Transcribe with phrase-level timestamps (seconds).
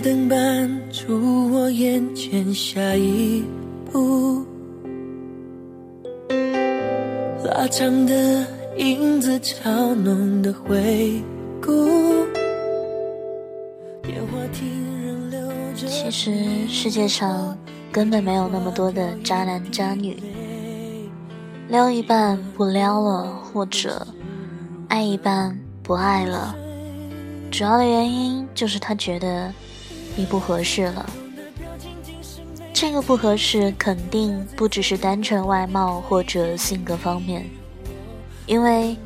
[0.00, 3.42] 灯伴出我眼前下一
[3.90, 4.44] 步，
[7.44, 11.22] 拉长的影子，嘲弄的回
[11.60, 11.72] 顾。
[15.74, 17.56] 其实世界上
[17.92, 20.16] 根本没有那么多的渣男渣女，
[21.68, 24.06] 撩一半不撩了，或者
[24.88, 26.54] 爱一半不爱了。
[27.50, 29.52] 主要的原因就是他觉得
[30.18, 31.08] 你不合适了。
[32.74, 37.48] 这个不合适肯定不只是单纯外貌或者性格方面，
[38.46, 38.96] 因为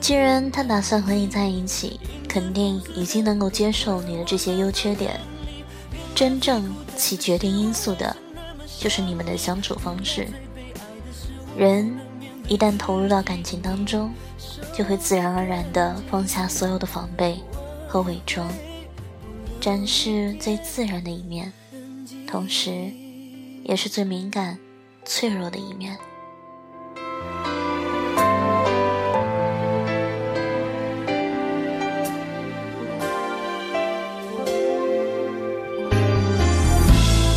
[0.00, 5.20] 既然他打算和你在一起，肯定已经能够接受你的这些优缺点。
[6.16, 8.16] 真正起决定因素的，
[8.80, 10.26] 就是你们的相处方式。
[11.56, 11.96] 人
[12.48, 14.12] 一旦投入到感情当中，
[14.76, 17.38] 就会自然而然地放下所有的防备。
[17.92, 18.48] 和伪装，
[19.60, 21.52] 展示最自然的一面，
[22.26, 22.70] 同时，
[23.62, 24.58] 也是最敏感、
[25.04, 25.94] 脆弱的一面。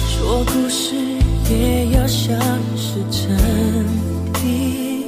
[0.08, 0.96] 说故事
[1.50, 2.40] 也要像
[2.78, 3.38] 是真
[4.32, 5.06] 的，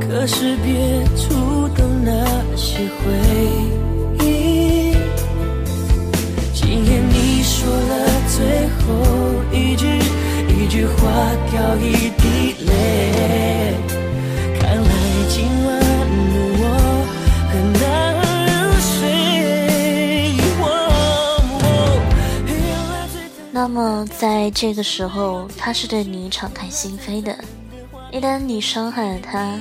[0.00, 2.42] 可是别触动那。
[2.56, 2.84] 些回
[23.74, 27.36] 那么在这个时候，他是对你敞开心扉的。
[28.12, 29.58] 一旦你伤害了他，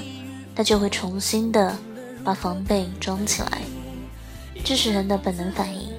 [0.56, 1.76] 他就会重新的。
[2.24, 3.64] 把防备装起来，
[4.64, 5.90] 这是人的本能反应。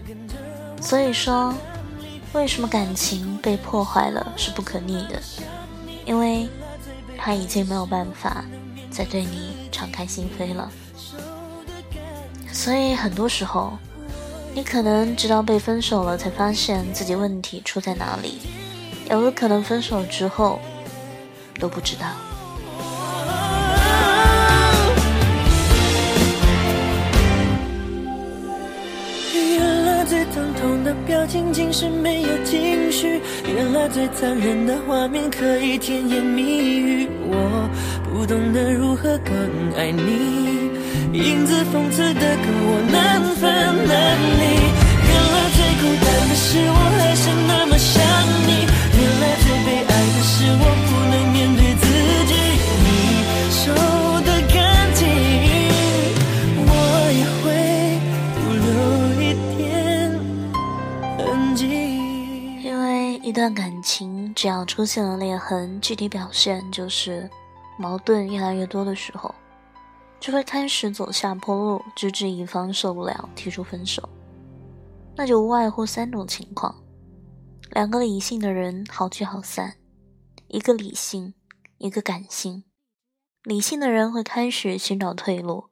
[0.81, 1.53] 所以说，
[2.33, 5.21] 为什么感情被破坏了是不可逆的？
[6.07, 6.49] 因为
[7.19, 8.45] 他已经没有办法
[8.93, 10.71] 再对你敞开心扉了。
[12.53, 13.77] 所以很多时候，
[14.57, 18.39] 你可能直到被分手了，才发现自己问题出在哪里；
[19.11, 20.61] 有的可能分手之后
[21.59, 22.07] 都不知道。
[29.35, 33.21] 原来最疼痛的表情竟是没有情绪，
[33.53, 37.09] 原来最残忍的画面可以甜言蜜语。
[37.27, 37.69] 我
[38.09, 39.35] 不懂得如何更
[39.77, 40.64] 爱你，
[41.13, 43.43] 影子讽刺的跟我难分
[43.87, 43.95] 难
[44.39, 44.43] 离。
[45.07, 47.93] 原来最孤单的是我还是那么想
[48.47, 48.67] 你，
[48.99, 51.85] 原来最悲哀的是我不能面对自
[52.31, 52.33] 己。
[52.85, 52.87] 你
[53.51, 53.63] 受
[54.25, 54.57] 的感
[54.95, 55.01] 激，
[56.67, 56.69] 我
[57.13, 57.45] 也会
[58.35, 58.67] 不留
[59.23, 59.25] 一
[59.57, 59.59] 点。
[62.63, 62.93] 因为。
[63.25, 67.29] 一段感情只要出现了裂痕，具体表现就是
[67.79, 69.35] 矛盾越来越多的时候，
[70.25, 74.09] 就会开始走下坡路，直至一方受不了提出分手。
[75.15, 76.75] 那就无外乎三种情况：
[77.73, 79.75] 两个理性的人好聚好散，
[80.49, 81.35] 一个理性，
[81.77, 82.65] 一个感性。
[83.43, 85.65] 理性的人会开始寻找退路，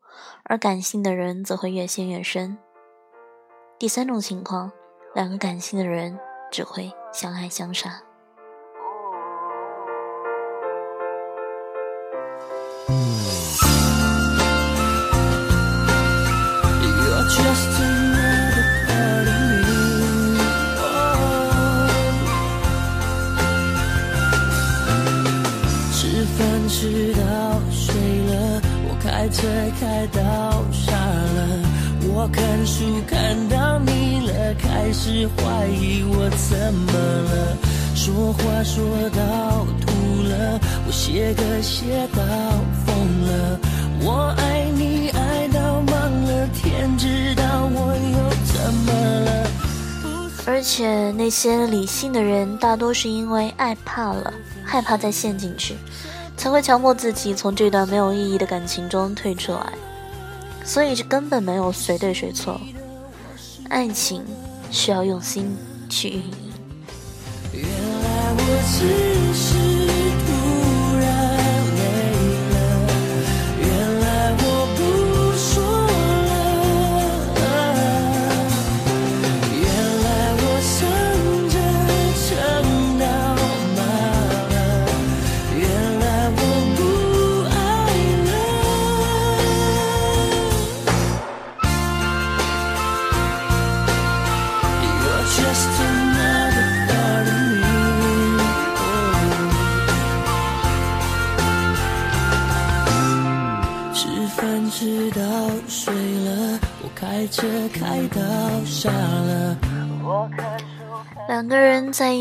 [0.44, 2.58] 而感性的人则会越陷越深。
[3.78, 4.70] 第三种情况，
[5.14, 6.18] 两个感性的人
[6.50, 6.92] 只会。
[7.10, 8.02] 相爱相杀。
[29.82, 30.22] 开到
[30.70, 31.58] 傻了。
[32.14, 37.56] 我看书看到腻了，开始怀疑我怎么了，
[37.96, 42.22] 说话说到吐了，我写歌写到
[42.86, 42.94] 疯
[43.26, 43.58] 了，
[44.02, 47.42] 我爱你爱到忘了，天知道
[47.74, 49.50] 我又怎么了。
[50.46, 54.32] 而且那些理性的人，大多是因为爱怕了，
[54.64, 55.76] 害怕再陷进去，
[56.42, 59.72] 才会强迫自己从这段没有意义的感情中退出来。
[60.64, 62.60] 所以这根本没有谁对谁错，
[63.68, 64.24] 爱情
[64.68, 65.56] 需要用心
[65.88, 66.52] 去运营。
[67.52, 69.91] 原来我只是。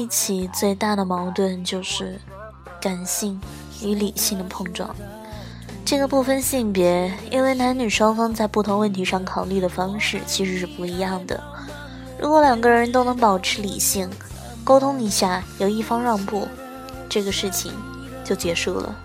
[0.01, 2.19] 一起最大的矛盾就是
[2.81, 3.39] 感性
[3.83, 4.95] 与理性的碰撞。
[5.85, 11.39] 这个不分性别，因为男女双方在不同问题上考虑的方式其实是不一样的。
[12.19, 14.09] 如果两个人都能保持理性，
[14.63, 16.47] 沟通一下，有一方让步，
[17.07, 17.71] 这个事情
[18.23, 18.95] 就结束了。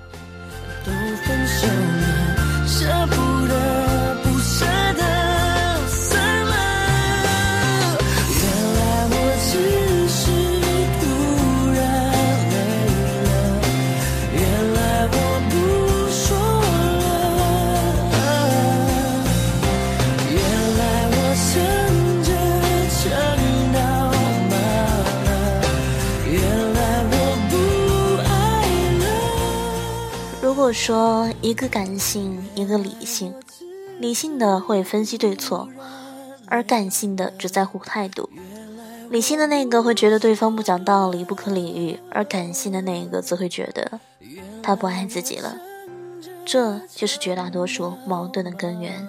[30.86, 33.34] 说一个感性，一个理性，
[33.98, 35.68] 理性的会分析对错，
[36.46, 38.30] 而感性的只在乎态度。
[39.10, 43.98] 理性的那个会觉得对方不讲道理，不可理喻，而感性的那个则会觉得
[44.62, 45.56] 他不爱自己了。
[46.44, 49.08] 这就是绝大多数矛盾的根源。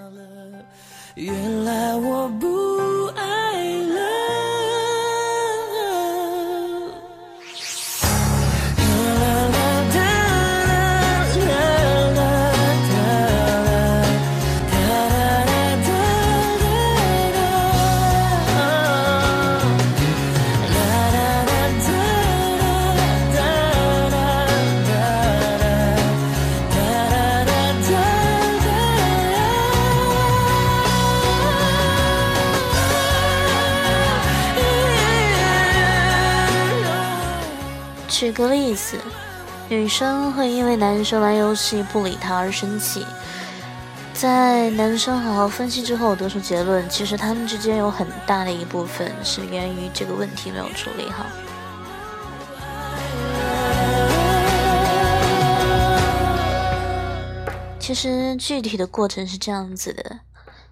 [1.14, 3.54] 原来我不爱
[38.20, 38.98] 举个例子，
[39.70, 43.06] 女生会因为男生玩游戏不理她而生气，
[44.12, 51.28] 在男生好好分析之后得出结论，其实他们之间有很大的一部分是源于这个问题没有处理好。
[57.78, 60.22] 其实具体的过程是这样子的：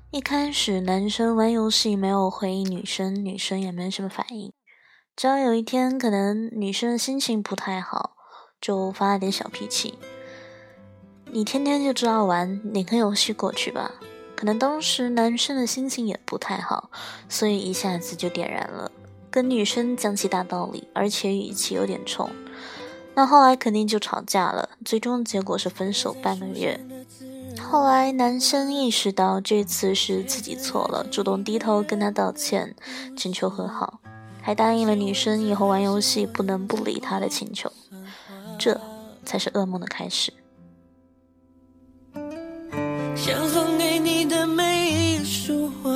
[0.10, 4.52] 一开始男生玩游戏没有回应女生，女生也没什么反应。
[5.16, 8.18] 只要有一天，可能女生的心情不太好，
[8.60, 9.98] 就发了点小脾气。
[11.32, 13.94] 你天天就知道玩，你个游戏过去吧。
[14.36, 16.90] 可能当时男生的心情也不太好，
[17.30, 18.92] 所以一下子就点燃了，
[19.32, 22.30] 跟女生讲起大道理，而且语气有点冲。
[23.14, 26.78] 那后来肯定就吵架了，最终结果是分手半个月。
[27.58, 32.76] 后来男生意识到这次是自己错了，主动低头跟他道歉，
[33.16, 34.02] 请求和好。
[34.46, 37.72] 还答应了女生以后玩游戏不能不理他的请求，
[38.60, 38.80] 这
[39.26, 40.32] 才是噩梦的开始。
[43.16, 45.90] 想送给你的每一束花，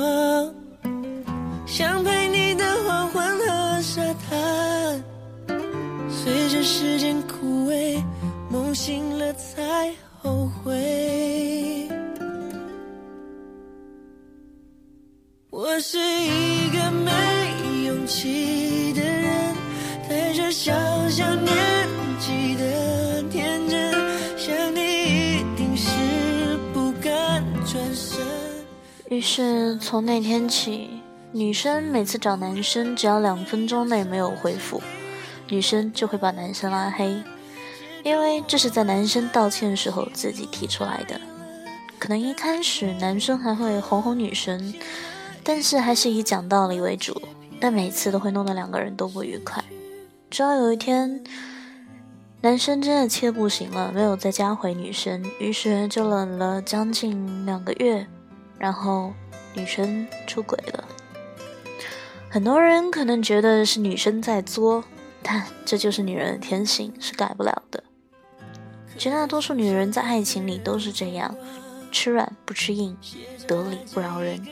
[1.64, 5.00] 想陪你的黄昏和沙滩，
[6.10, 8.02] 随着时间枯萎，
[8.50, 10.79] 梦醒了才后悔。
[29.32, 30.90] 是从那天起，
[31.30, 34.82] 女生每次找男生，只要两分钟内没有回复，
[35.48, 37.22] 女生就会把男生拉黑，
[38.02, 41.20] 因为这是在男生道歉时候自己提出来的。
[41.96, 44.74] 可能一开始男生还会哄哄女生，
[45.44, 47.22] 但是还是以讲道理为主。
[47.60, 49.62] 但每次都会弄得两个人都不愉快。
[50.28, 51.22] 直到有一天，
[52.40, 58.04] 男生真的气得不行了，没有再加回女生，于是就冷了将近两个月。
[58.58, 59.10] 然后
[59.54, 60.84] 女生出轨了。
[62.28, 64.84] 很多人可能觉得是女生在作，
[65.22, 67.82] 但这就是女人的天性，是改不了的。
[68.96, 71.34] 绝大多数女人在爱情里都是这样，
[71.90, 72.96] 吃软不吃硬，
[73.48, 74.46] 得理不饶人，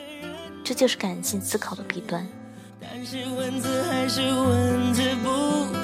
[0.65, 2.27] 这就是感性思考的弊端。
[2.81, 5.29] 但是文字还是文字，不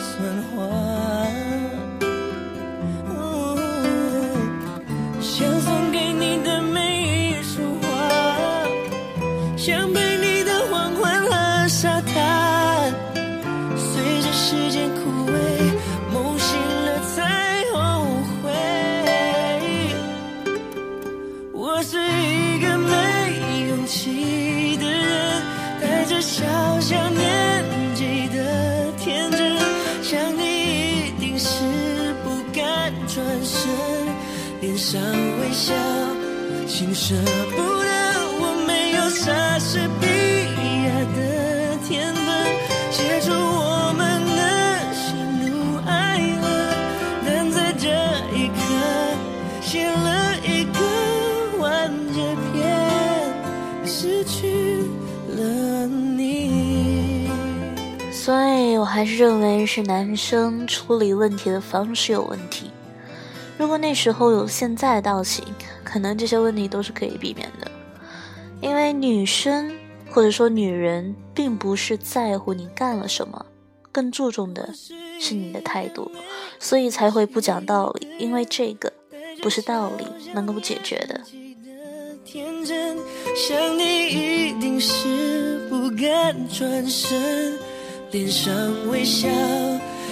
[0.01, 1.04] 算话。
[34.65, 35.75] 脸上微笑，
[36.67, 37.15] 请舍
[37.51, 37.87] 不得
[38.41, 39.11] 我没有。
[39.11, 40.07] 莎士比
[40.87, 42.25] 亚的天分，
[42.91, 44.41] 写出我们的
[44.95, 45.13] 喜
[45.45, 46.47] 怒哀乐。
[47.27, 47.89] 但在这
[48.35, 48.57] 一刻，
[49.61, 50.81] 写了一个
[51.59, 52.65] 完结篇，
[53.85, 54.81] 失去
[55.29, 57.29] 了你。
[58.11, 62.71] 所以我还是认为是男生处理问题的方式有问题。
[63.57, 65.45] 如果那时候有现在的道行，
[65.85, 67.71] 可能这些问题都是可以避免的。
[68.61, 69.73] 因为女生
[70.11, 73.47] 或者说女人，并不是在乎你干了什么，
[73.93, 74.71] 更注重的
[75.21, 76.11] 是你的态度，
[76.59, 78.09] 所以才会不讲道理。
[78.19, 78.93] 因为这个
[79.43, 81.21] 不是道理能够解决的。
[88.11, 88.55] 脸上
[88.89, 89.29] 微笑，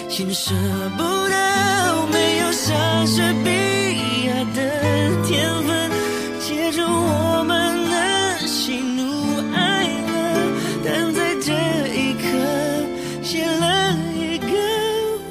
[0.08, 0.54] 舍
[0.96, 2.21] 不得，
[2.52, 3.50] 莎士比
[4.26, 4.60] 亚的
[5.24, 5.90] 天分，
[6.38, 9.00] 写出我们的喜怒
[9.54, 10.12] 哀乐，
[10.84, 11.50] 但在这
[11.96, 12.22] 一刻，
[13.22, 14.52] 写了一个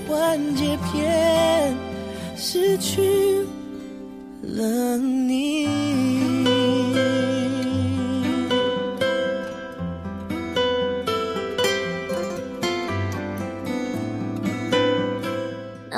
[0.10, 1.78] 完结篇，
[2.36, 3.46] 失去
[4.42, 5.31] 了你。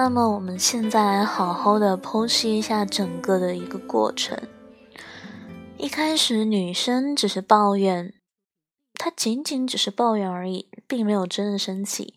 [0.04, 4.38] 那么我们现在来好好的剖析一下整个的一个过程。
[5.78, 8.14] 一开始女生只是抱怨，
[8.96, 12.16] 她仅仅只是抱怨而已，并没有真的生气。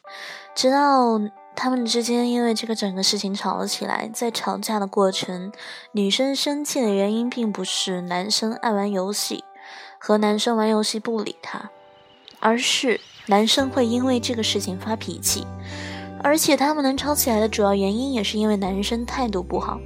[0.53, 1.21] 直到
[1.55, 5.53] 他们之间因为这个整个事情吵了起来，在吵架的过程，
[5.93, 9.45] 女生生气的原因并不是男生爱玩游戏
[10.01, 11.71] 和男生玩游戏不理她，
[12.41, 15.47] 而是男生会因为这个事情发脾气。
[16.27, 19.79] 而且他们能吵起来的主要原因，也是因为男生态度不好。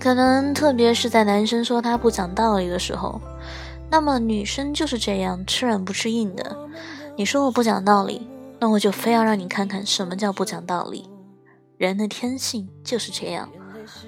[0.00, 3.20] 可能特别是在男生说他不讲道理的时候，
[3.90, 6.56] 那么女生就是这样吃软不吃硬的。
[7.14, 8.26] 你说我不讲道理，
[8.58, 11.10] 那我就非要让你看看什么叫不讲道理。
[11.76, 13.50] 人的天性就是这样，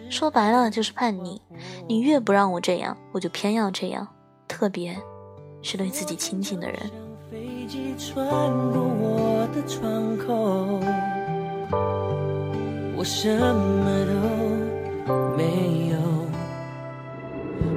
[0.09, 1.42] 说白了就是叛逆。
[1.87, 4.09] 你越不让我这样，我就偏要这样。
[4.49, 4.97] 特别
[5.61, 6.80] 是对自己亲近的人。
[7.96, 8.26] 穿
[8.72, 10.80] 过我的窗口，
[12.96, 14.12] 我什么都
[15.36, 15.96] 没有。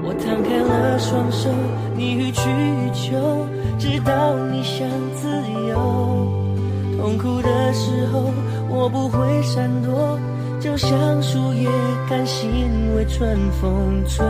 [0.03, 1.51] 我摊开了双手，
[1.95, 3.45] 你予取予求，
[3.77, 5.27] 直到你想自
[5.69, 5.77] 由。
[6.99, 8.31] 痛苦的时候，
[8.69, 10.17] 我不会闪躲，
[10.59, 11.69] 就像树叶
[12.09, 14.25] 甘心为春风吹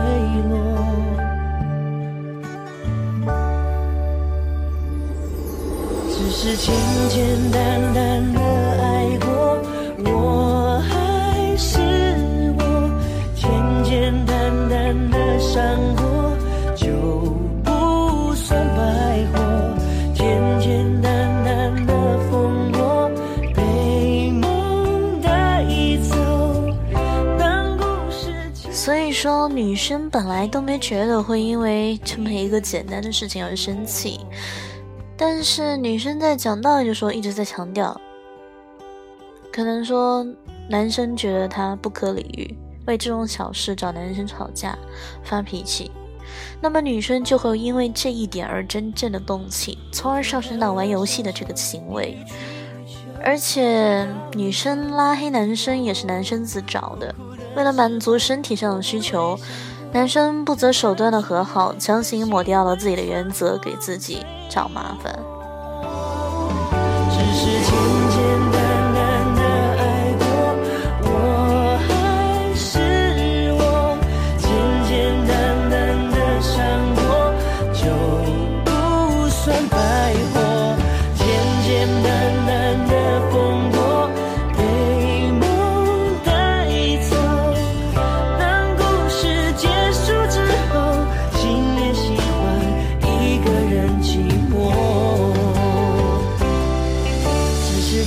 [0.50, 1.33] 落。
[6.46, 6.74] 是简
[7.08, 8.40] 简单单的
[8.82, 9.58] 爱过，
[10.04, 11.80] 我还是
[12.58, 12.62] 我，
[13.34, 13.48] 简
[13.82, 16.36] 简单单的伤过
[16.76, 16.86] 就
[17.64, 19.40] 不算白活，
[20.12, 23.10] 简简单单的风波
[23.56, 25.64] 被梦带
[26.02, 26.14] 走。
[28.70, 34.20] 所以说，女生本来都没觉得会因为这么一个简单的事情而生气。
[35.16, 38.00] 但是女生在讲道理的时候一直在强调，
[39.52, 40.26] 可能说
[40.68, 42.56] 男生觉得她不可理喻，
[42.86, 44.76] 为这种小事找男生吵架
[45.22, 45.90] 发脾气，
[46.60, 52.18] 那么女生就会因为这一点而真正的动气，从而上升到玩游戏的这个行为。
[53.22, 57.14] 而且女生拉黑男生也是男生自找的，
[57.56, 59.38] 为了满足身体上的需求。
[59.94, 65.33] 男生不择手段的和好，强行抹掉了自己的原则，给自己找麻烦。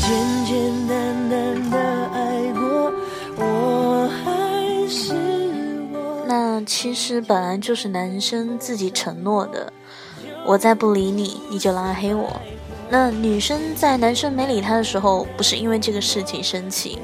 [0.08, 1.78] 简简单单的
[2.14, 2.94] 爱过，
[3.36, 5.14] 我还是
[5.92, 6.24] 我。
[6.26, 9.74] 那其实本来就是男生自己承诺的，
[10.46, 12.32] 我再不理你，你就拉黑我。
[12.90, 17.00] 那女生在男生没理她的时候，不是因为这个事情生气，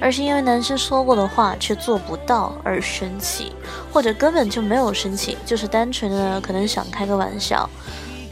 [0.00, 3.52] 而是因为男生说过的话却做不到而生气，
[3.92, 7.68] 或者根本就没有生气，就是单纯的可能想开个玩笑。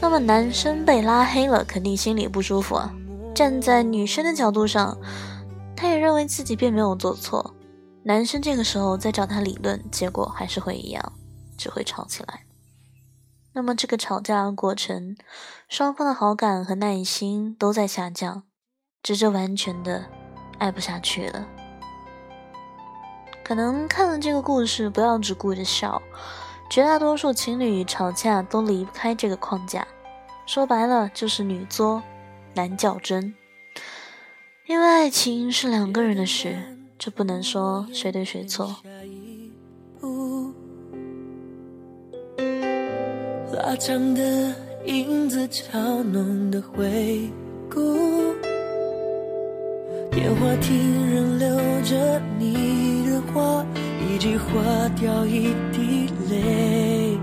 [0.01, 2.91] 那么男生被拉黑了，肯定心里不舒服啊。
[3.35, 4.97] 站在女生的角度上，
[5.75, 7.53] 她也认为自己并没有做错。
[8.03, 11.11] 男生这个时候再找她理论，结果还是会一样，
[11.57, 12.45] 只会吵起来。
[13.51, 15.17] 那么这个吵架的过程，
[15.67, 18.43] 双方的好感和耐心都在下降，
[19.03, 20.05] 直至完全的
[20.57, 21.45] 爱不下去了。
[23.43, 26.01] 可能看了这个故事，不要只顾着笑，
[26.69, 29.85] 绝大多数情侣吵架都离不开这个框架，
[30.45, 32.01] 说白了就是女作，
[32.55, 33.35] 难较真。
[34.67, 36.57] 因为爱情是两个人的事，
[36.97, 38.77] 这不能说谁对谁错。
[43.53, 47.29] 拉长的影子，嘲弄的回
[47.69, 47.79] 顾。
[50.11, 53.65] 电话亭仍留着你的话，
[54.09, 54.53] 一句话
[54.99, 57.17] 掉一滴泪。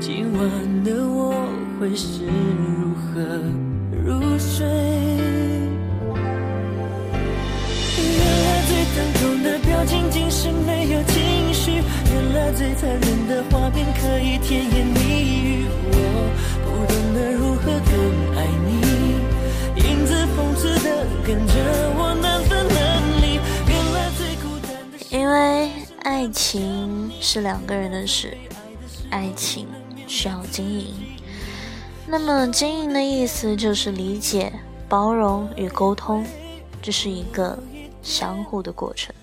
[0.00, 1.34] 今晚的我
[1.78, 3.42] 会是如何
[4.04, 4.66] 入睡？
[7.96, 11.82] 原来最疼痛的表情竟是没有情绪，
[12.12, 15.00] 原来最残忍的画面可以甜言蜜
[15.32, 15.64] 语。
[15.86, 15.96] 我
[16.64, 17.92] 不懂得如何更
[18.36, 18.70] 爱你，
[19.88, 21.54] 影子讽刺的跟着
[21.96, 23.40] 我难分难离。
[23.66, 25.70] 原来最孤单的，因为
[26.02, 28.36] 爱情是两个人的事，
[29.08, 29.66] 爱情
[30.06, 30.92] 需要经营。
[32.06, 34.52] 那么经营的意思就是理解、
[34.88, 36.24] 包容与沟通，
[36.82, 37.58] 这是一个。
[38.04, 39.14] 相互的过程。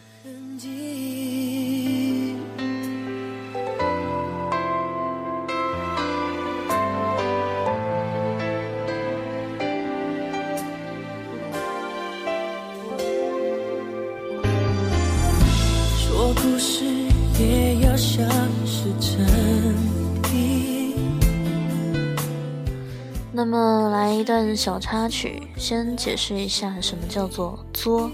[24.56, 28.12] 小插曲，先解释一下什么叫做作。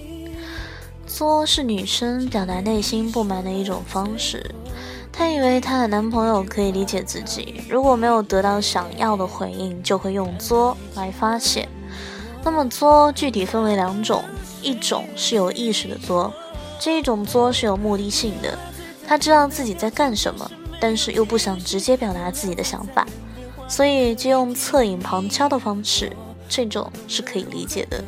[1.06, 4.54] 作是女生表达内心不满的一种方式。
[5.12, 11.68] 她以为她的男朋友可以理解自己，如果没有得到想要的回应，就会用作来发泄。
[12.44, 14.24] 那么作具体分为两种，
[14.62, 16.32] 一种是有意识的作，
[16.80, 18.58] 这一种作是有目的性的。
[19.08, 23.08] 她知道自己在干什么，但是又不想直接表达自己的想法，
[23.68, 26.12] 所以就用侧影旁敲的方式，
[26.48, 28.04] 这种是可以理解的。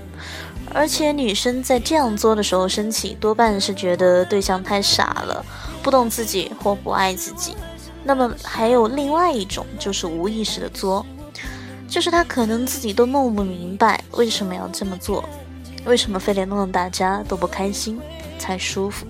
[0.71, 5.43] 而且女生在这样做的时候生气，多半是觉得对象太傻了，
[5.81, 7.55] 不懂自己或不爱自己。
[8.03, 11.05] 那么还有另外一种，就是无意识的作，
[11.87, 15.27] 就是他可能自己都弄不明白为什么要这么做，
[15.85, 17.99] 为什么非得弄得大家都不开心
[18.37, 19.05] 才舒服。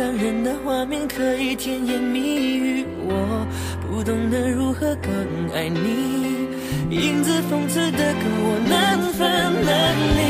[0.00, 2.86] 感人的画面可以甜言蜜语。
[3.04, 3.46] 我
[3.86, 5.12] 不懂得如何更
[5.54, 6.48] 爱你，
[6.88, 9.76] 影子讽刺的跟我难分难
[10.16, 10.20] 离。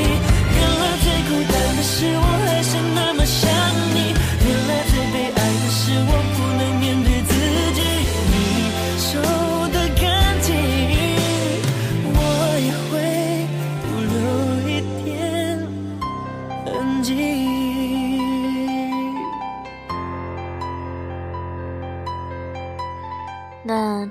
[0.58, 3.46] 原来最孤单的是我还是那么想
[3.94, 4.10] 你，
[4.42, 7.19] 原来最悲哀的是我不能面对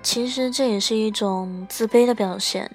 [0.01, 2.71] 其实这也是一种自卑的表现，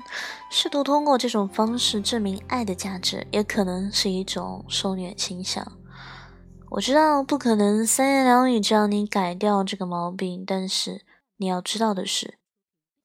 [0.51, 5.67] 试图通过这种方式证明爱的价值，也可能是一种受虐倾向。
[6.71, 11.05] 我知道不可能三言两语就让你改掉这个毛病，但是
[11.37, 12.39] 你要知道的是，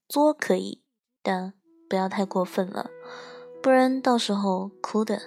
[0.08, 0.82] 作可以，
[1.22, 1.54] 但
[1.88, 2.90] 不要太过分了，
[3.62, 5.20] 不然到时候哭的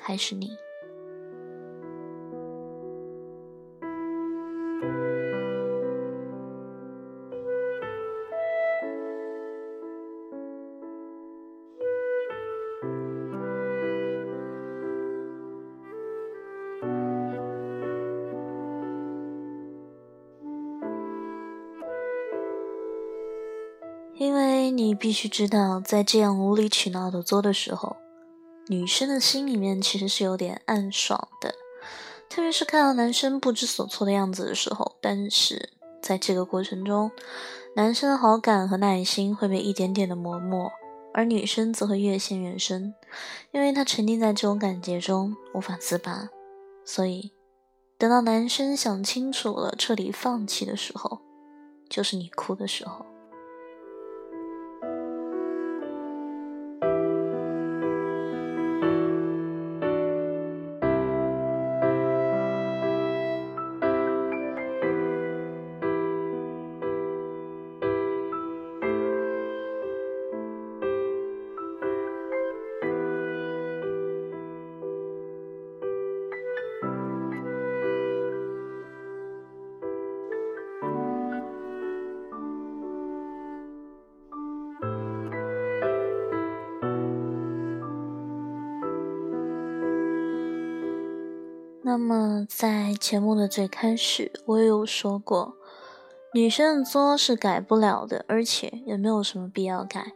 [0.00, 0.50] 还是你。
[24.98, 27.96] 必须知道，在这样无理取闹的作的时候，
[28.66, 31.54] 女生的心里面其实是有点暗爽的，
[32.28, 34.96] 特别是看到男生不知所措的样子的时候。
[35.00, 35.70] 但是
[36.02, 37.10] 在这个过程中，
[37.76, 40.70] 男生的好感和耐心会被一点点的磨没，
[41.14, 42.94] 而女生则会越陷越深，
[43.52, 46.28] 因为她沉浸在这种感觉中无法自拔。
[46.84, 47.32] 所以，
[47.96, 51.20] 等到男生想清楚了，彻底放弃的时候，
[51.88, 53.06] 就是你哭的时候。
[91.88, 95.54] 那么在节目的最开始，我也有说过，
[96.34, 100.12] 女生的作是改不了的，而且也没有什么必要改。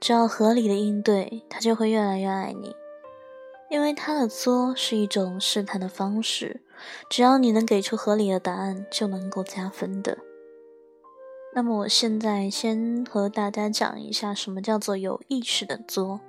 [0.00, 2.76] 只要合理的应对，她就会越来越爱你。
[3.68, 6.62] 因为她的作是一种试探的方式，
[7.08, 10.18] 只要你能给出合理的答案，就能够加分的。
[11.56, 16.20] 那么我现在先和大家讲一下，什么叫做有意识的作。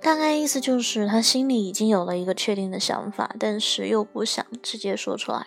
[0.00, 5.46] 大概意思就是他心里已经有了一个确定的想法，但是又不想直接说出来。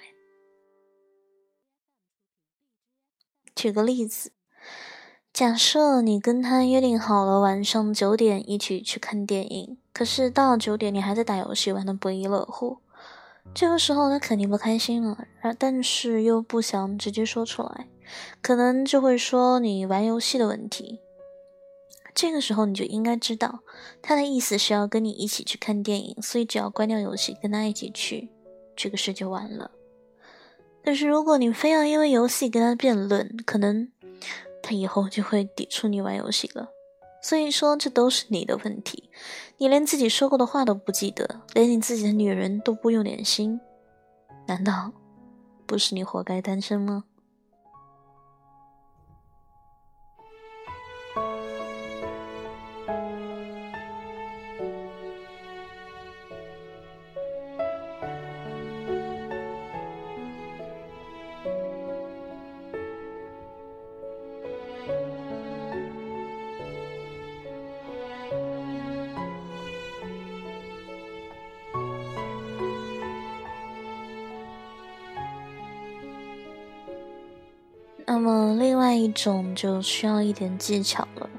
[3.55, 4.31] 举个例子。
[5.33, 12.79] 假设你跟他约定好了晚上九点一起去看电影，可是到了九点你还在打游戏玩的不亦乐乎，
[13.53, 15.25] 这个时候他肯定不开心了，
[15.57, 17.87] 但是又不想直接说出来，
[18.41, 20.99] 可能就会说你玩游戏的问题。
[22.13, 23.59] 这个时候你就应该知道，
[24.01, 28.29] 他的意思是要跟你一起去看电影，所以只要关掉游戏跟他一起去，
[28.75, 29.71] 这个事就完了。
[30.83, 33.91] 但是如果你非要因为游戏跟他辩论，可能。
[34.63, 36.69] 他以后就会抵触你玩游戏了，
[37.23, 39.09] 所以说这都是你的问题。
[39.57, 43.59] 你连自己说过的话都不记得，连你自己的女人都不用点心，
[44.47, 44.93] 难道
[45.65, 47.05] 不是你活该单身吗？
[78.13, 81.29] 那么，另外一种就需要一点技巧了，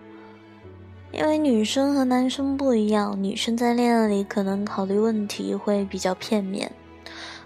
[1.12, 6.72] 因为女生和男生不一样，女生在恋爱里可能考虑问题会比较片面，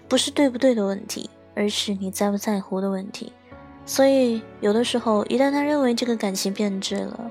[0.07, 3.33] 不是对不对的问题，而是你在不在乎的问题。
[3.85, 7.29] 所以，有的时候，一旦他认为这个感情变质了，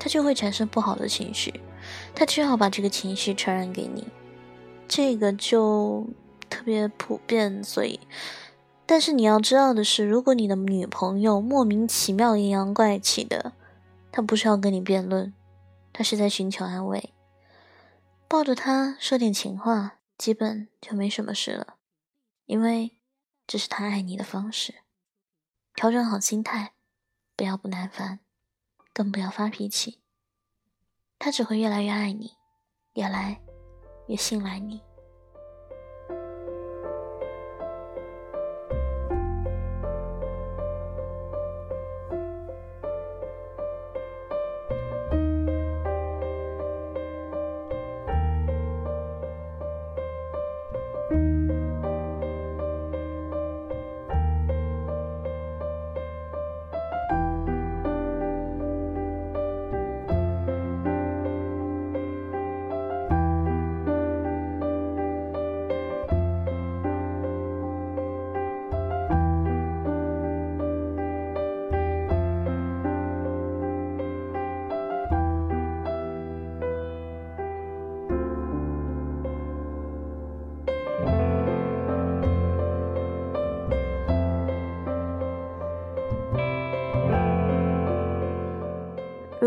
[0.00, 1.54] 他就会产生不好的情绪，
[2.12, 4.04] 他只好把这个情绪传染给你，
[4.88, 6.04] 这个就
[6.50, 8.00] 特别普遍，所以。
[8.90, 13.52] 但是你要知道的是，如果你的女朋友莫名其妙阴阳怪气的，
[14.10, 15.34] 她不是要跟你辩论，
[15.92, 17.12] 她是在寻求安慰。
[18.26, 21.74] 抱着她说点情话，基本就没什么事了，
[22.46, 22.96] 因为
[23.46, 24.76] 这是她爱你的方式。
[25.74, 26.72] 调整好心态，
[27.36, 28.20] 不要不耐烦，
[28.94, 30.00] 更不要发脾气，
[31.18, 32.32] 她只会越来越爱你，
[32.94, 33.42] 越来
[34.06, 34.80] 越信赖你。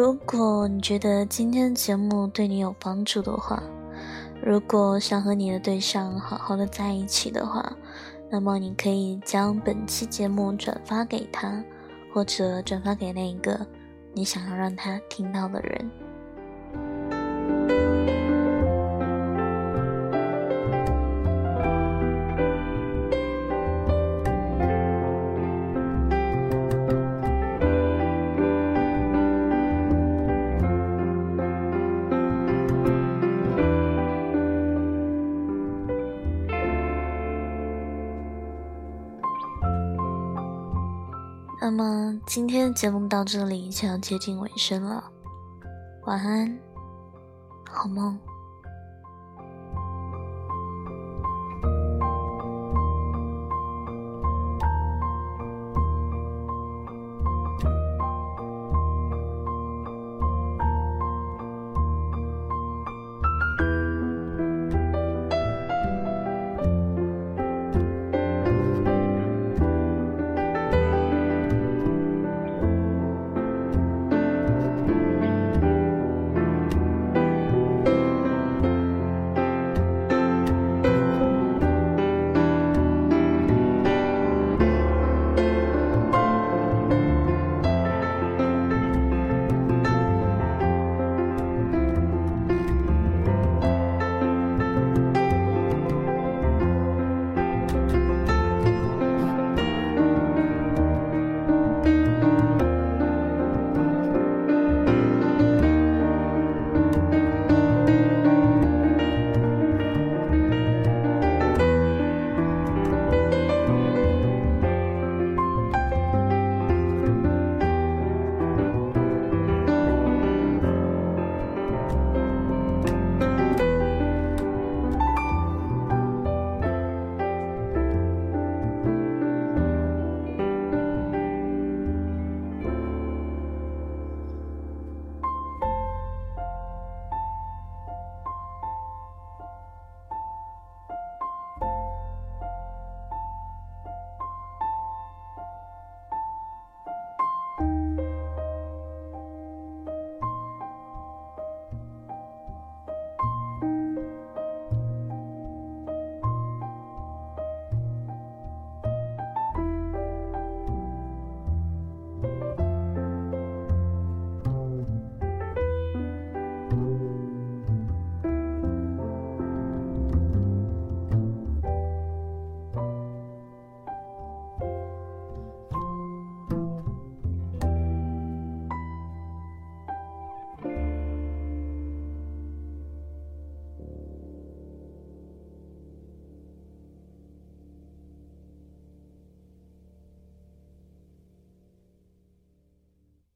[0.01, 3.61] 如果你觉得今天的节目对你有帮助的话，
[4.43, 7.71] 如果想和你的对象好好的在一起的话，
[8.27, 11.63] 那么你可以将本期节目转发给他，
[12.11, 13.63] 或者转发给那一个
[14.11, 15.87] 你想要让他听到的人。
[41.63, 45.03] 那么今天的节目到这里就要接近尾声了，
[46.05, 46.57] 晚安，
[47.69, 48.17] 好梦。